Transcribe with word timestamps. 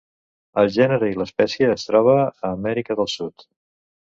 El 0.61 0.69
gènere 0.77 1.09
i 1.11 1.17
l'espècie 1.23 1.69
es 1.75 1.85
troba 1.91 2.17
a 2.23 2.51
Amèrica 2.51 2.99
del 3.03 3.13
Sud. 3.17 3.47